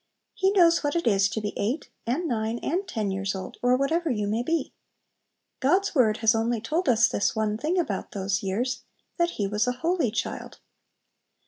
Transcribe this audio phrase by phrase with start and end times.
[0.33, 3.77] He knows what it is to be eight, and nine, and ten years old, or
[3.77, 4.73] whatever you may be.
[5.59, 8.81] God's word has only told us this one thing about those years,
[9.17, 10.57] that He was a holy child.